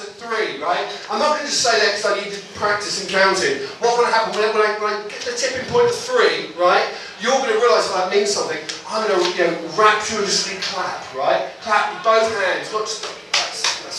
[0.00, 0.88] to three, right?
[1.12, 3.60] I'm not going to just say that because I need to practice and counting.
[3.84, 6.56] What will happen when I, when, I, when I get the tipping point of three,
[6.56, 6.88] right?
[7.20, 8.58] You're going to realise that that means something.
[8.88, 11.52] I'm going to you know, rapturously clap, right?
[11.60, 13.04] Clap with both hands, not just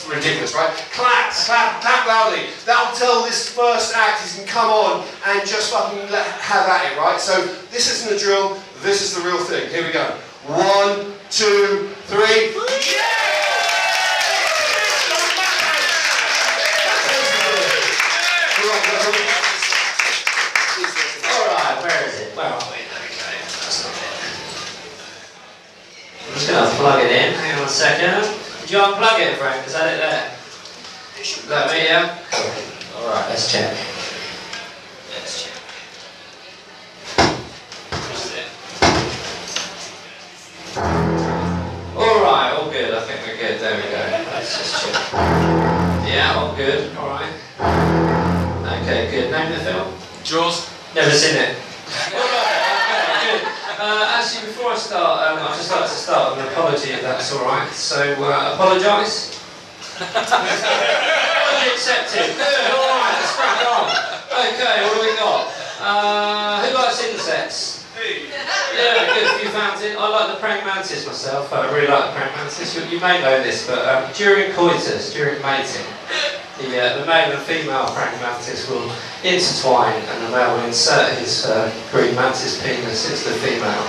[0.10, 0.72] ridiculous, right?
[0.92, 2.50] Clap, clap, clap loudly.
[2.66, 6.92] That'll tell this first act he can come on and just fucking let, have at
[6.92, 7.20] it, right?
[7.20, 8.58] So this isn't a drill.
[8.82, 9.70] This is the real thing.
[9.70, 10.18] Here we go.
[10.48, 12.58] One, two, three.
[21.24, 22.36] Oh, Alright, where is it?
[22.36, 22.78] Where are we?
[22.90, 23.26] There we go.
[23.62, 23.94] That's not
[26.36, 26.51] it.
[26.62, 27.34] I'm just going to plug it in.
[27.34, 28.22] Hang on a second.
[28.62, 29.66] Did you unplug it, Frank?
[29.66, 30.32] Is that it there?
[31.20, 32.20] Is that me, yeah?
[32.96, 33.76] Alright, let's check.
[35.10, 35.58] Let's check.
[41.98, 42.94] Alright, all good.
[42.94, 43.60] I think we're good.
[43.60, 44.30] There we go.
[44.32, 44.94] Let's just check.
[46.06, 46.96] Yeah, all good.
[46.96, 47.34] Alright.
[48.84, 49.32] Okay, good.
[49.32, 49.96] Name the film?
[50.24, 50.70] Jaws.
[50.94, 51.58] Never seen it.
[52.14, 52.22] okay,
[53.26, 53.62] good.
[53.82, 57.02] Uh, actually, before I start, um, I'd just like to start with an apology if
[57.02, 57.70] that's alright.
[57.72, 59.40] So, uh, apologise.
[60.02, 62.34] apology accepted.
[62.34, 63.86] Good, alright, let's crack on.
[64.32, 65.54] Okay, what do we got?
[65.80, 67.86] Uh, who likes insects?
[68.02, 69.96] Yeah, good, a few found it.
[69.98, 71.54] I like the praying mantis myself.
[71.54, 72.76] I really like the praying mantis.
[72.76, 75.86] You, you may know this, but um, during coitus, during mating,
[76.62, 78.92] the, uh, the male and female praying mantis will
[79.24, 83.86] intertwine and the male will insert his uh, green mantis penis into the female.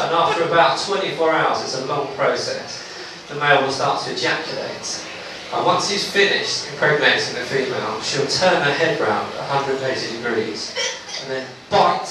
[0.00, 2.86] And after about 24 hours, it's a long process,
[3.28, 5.06] the male will start to ejaculate.
[5.52, 10.74] And once he's finished impregnating the female, she'll turn her head round 180 degrees
[11.22, 12.08] and then bite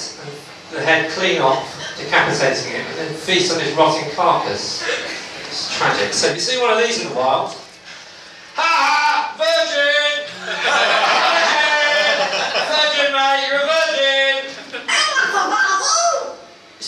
[0.72, 1.66] the head clean off,
[1.98, 4.84] decapitating him, and then feast on his rotting carcass.
[5.48, 6.14] It's tragic.
[6.14, 7.56] So if you see one of these in the wild,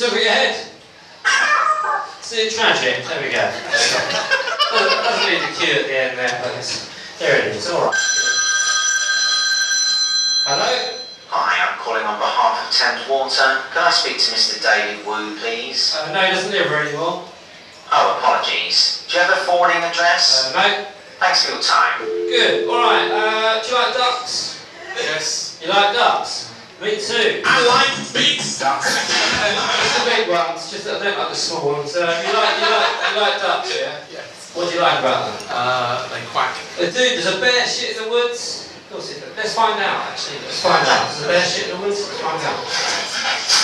[0.04, 0.56] still got your head?
[2.20, 3.08] See, it's tragic.
[3.08, 3.40] There we go.
[3.40, 7.70] Doesn't doesn't need a cue at the end there, but it's, there it is.
[7.70, 7.96] All right.
[10.44, 11.00] Hello.
[11.30, 13.64] Hi, I'm calling on behalf of Thames Water.
[13.72, 14.60] Can I speak to Mr.
[14.60, 15.96] David Wu, please?
[15.96, 17.24] Uh, no, he doesn't live here anymore.
[17.94, 19.08] Oh, apologies.
[19.08, 20.52] Do you have a forwarding address?
[20.52, 20.86] Uh, no.
[21.20, 22.04] Thanks for your time.
[22.28, 22.68] Good.
[22.68, 23.08] All right.
[23.08, 24.66] Uh, do you like ducks?
[25.00, 25.62] Yes.
[25.64, 26.52] You like ducks?
[26.84, 27.42] Me too.
[27.46, 28.84] I like big stuff.
[30.34, 30.72] Just the big ones.
[30.72, 31.96] Just I don't like the small ones.
[31.96, 34.02] Uh, you like you like you like ducks, yeah?
[34.12, 34.52] Yes.
[34.56, 35.48] What do you like about them?
[35.50, 36.56] Uh, they quack.
[36.78, 38.74] Uh, dude, There's a bear shit in the woods?
[38.74, 39.36] Of course it does.
[39.38, 40.10] Let's find out.
[40.10, 41.08] Actually, let's find out.
[41.10, 42.02] Does a bear shit in the woods?
[42.02, 43.60] Let's find out.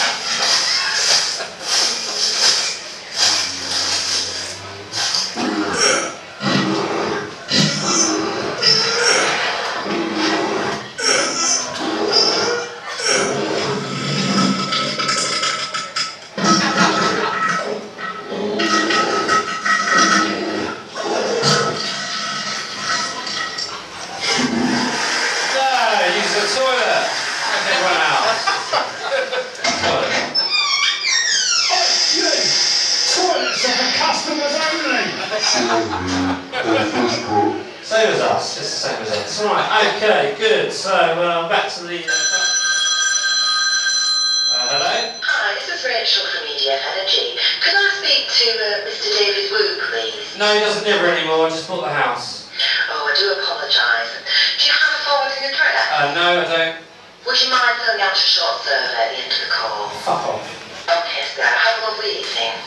[27.70, 29.30] Everyone.
[31.70, 32.42] Toilet.
[33.14, 35.06] Toilets are for customers only.
[37.84, 39.44] Same as us, just the same as us.
[39.44, 40.72] Right, okay, good.
[40.72, 42.06] So, uh, back to the.
[42.06, 42.10] Uh,
[44.70, 45.14] hello?
[45.22, 47.38] Hi, this is Rachel from EDF Energy.
[47.62, 49.10] Could I speak to uh, Mr.
[49.18, 50.38] David Wu, please?
[50.38, 51.46] No, he doesn't live here anymore.
[51.46, 52.50] I just bought the house.
[52.92, 54.12] Oh, I do apologise.
[54.58, 55.82] Do you have a forwarding address?
[55.94, 56.89] Uh, no, I don't.
[57.30, 59.90] Would you mind filling out a short survey at the end of the call?
[60.02, 60.42] Fuck off.
[60.90, 61.46] Okay, sir.
[61.46, 62.58] Have a lovely evening.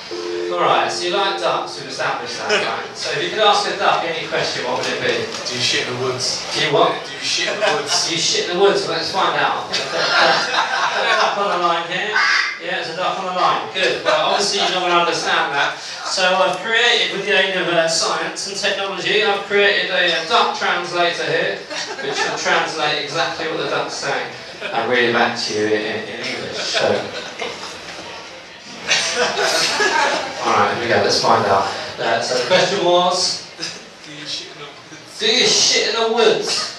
[0.54, 2.86] Alright, so you like ducks, we've established that, right?
[2.94, 5.26] So if you could ask a duck any question, what would it be?
[5.50, 6.46] Do you shit in the woods?
[6.54, 6.94] Do you what?
[6.94, 8.06] Do you shit in the woods?
[8.06, 9.66] Do You shit in the woods, well, let's find out.
[9.74, 12.14] There's a duck on the line here.
[12.62, 13.74] Yeah, there's a duck on the line.
[13.74, 14.04] Good.
[14.04, 15.82] Well, obviously you're not going to understand that.
[16.06, 20.28] So I've created, with the aid of uh, science and technology, I've created a, uh
[20.28, 21.58] duck translator here,
[22.02, 24.32] which will translate exactly what the duck's saying
[24.62, 26.56] and read it back to you in, in English.
[26.56, 26.88] So.
[30.46, 31.68] Alright, here we go, let's find out.
[31.98, 33.42] Uh, so the question was,
[35.18, 36.71] Do you shit in the woods?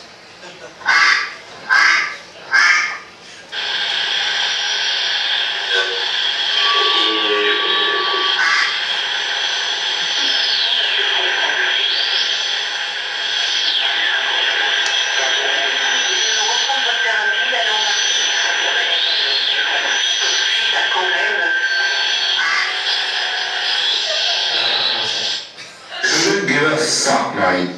[27.43, 27.67] great.
[27.67, 27.75] no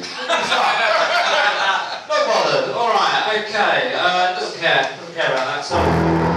[2.26, 2.72] bother.
[2.72, 3.42] All right.
[3.48, 3.92] Okay.
[3.96, 4.96] Uh, doesn't care.
[4.96, 5.64] Doesn't care about that.
[5.64, 6.35] So.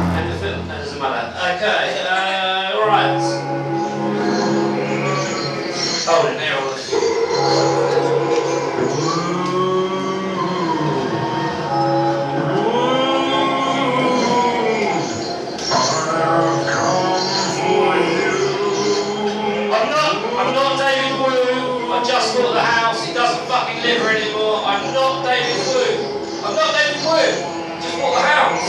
[23.80, 24.64] Doesn't fucking live here anymore.
[24.66, 26.44] I'm not David Wu.
[26.44, 27.80] I'm not David Wu.
[27.80, 28.68] Just bought the house.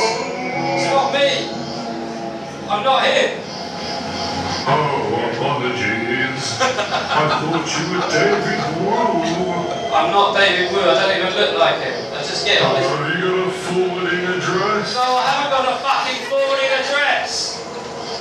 [0.79, 1.51] It's not me.
[2.71, 3.43] I'm not him.
[4.71, 6.61] Oh, apologies.
[6.63, 9.91] I thought you were David Wu.
[9.91, 10.79] I'm not David Wu.
[10.79, 11.95] I don't even look like him.
[12.15, 12.87] I just get on this.
[12.87, 14.95] Have you got a forwarding address?
[14.95, 17.59] No, I haven't got a fucking forwarding address.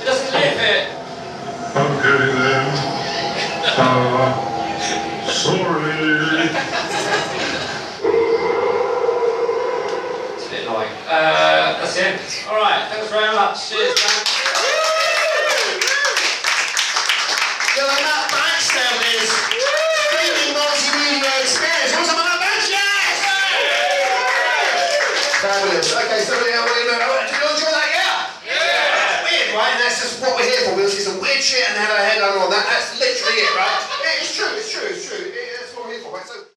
[0.00, 0.32] He doesn't
[11.10, 12.22] Uh, that's it.
[12.46, 12.86] All right.
[12.86, 13.58] Thanks very much.
[13.66, 14.14] Cheers, man.
[17.74, 19.26] So and that badge there is
[20.06, 21.98] streaming multimedia experience.
[21.98, 22.70] What's up with that badge?
[22.70, 23.26] Yes!
[25.42, 25.90] Fabulous.
[25.98, 27.90] Okay, so yeah, well, you know, did you enjoy that?
[27.90, 28.54] Yeah.
[28.54, 29.26] Yeah.
[29.26, 29.74] Weird, right?
[29.82, 30.78] That's just what we're here for.
[30.78, 32.62] We'll see some weird shit and have our head under on that.
[32.70, 33.89] That's literally it, right?